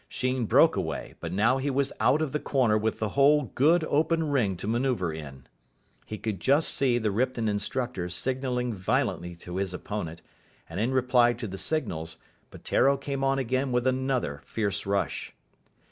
Sheen 0.09 0.47
broke 0.47 0.75
away, 0.75 1.13
but 1.19 1.31
now 1.31 1.59
he 1.59 1.69
was 1.69 1.93
out 1.99 2.23
of 2.23 2.31
the 2.31 2.39
corner 2.39 2.75
with 2.75 2.97
the 2.97 3.09
whole 3.09 3.43
good, 3.53 3.83
open 3.83 4.31
ring 4.31 4.57
to 4.57 4.67
manoeuvre 4.67 5.15
in. 5.15 5.45
He 6.07 6.17
could 6.17 6.39
just 6.39 6.69
see 6.73 6.97
the 6.97 7.11
Ripton 7.11 7.47
instructor 7.47 8.09
signalling 8.09 8.73
violently 8.73 9.35
to 9.35 9.57
his 9.57 9.75
opponent, 9.75 10.23
and, 10.67 10.79
in 10.79 10.91
reply 10.91 11.33
to 11.33 11.45
the 11.45 11.59
signals, 11.59 12.17
Peteiro 12.49 12.97
came 12.97 13.23
on 13.23 13.37
again 13.37 13.71
with 13.71 13.85
another 13.85 14.41
fierce 14.43 14.87
rush. 14.87 15.35